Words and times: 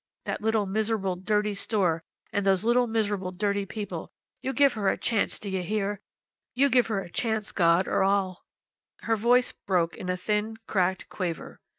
That 0.25 0.41
little 0.41 0.65
miserable, 0.65 1.15
dirty 1.15 1.53
store, 1.53 2.03
and 2.33 2.43
those 2.43 2.63
little 2.63 2.87
miserable, 2.87 3.29
dirty 3.31 3.67
people. 3.67 4.11
You 4.41 4.51
give 4.51 4.73
her 4.73 4.89
a 4.89 4.97
chance, 4.97 5.37
d'You 5.37 5.61
hear? 5.61 6.01
You 6.55 6.69
give 6.71 6.87
her 6.87 7.01
a 7.01 7.11
chance, 7.11 7.51
God, 7.51 7.87
or 7.87 8.01
I'll" 8.03 8.43
Her 9.03 9.15
voice 9.15 9.51
broke 9.51 9.95
in 9.95 10.09
a 10.09 10.17
thin, 10.17 10.57
cracked 10.65 11.07
quaver. 11.09 11.61